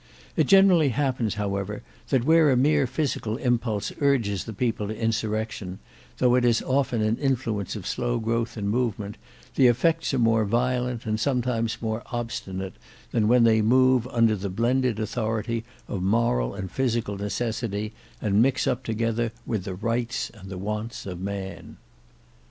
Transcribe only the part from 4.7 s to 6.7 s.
to insurrection, though it is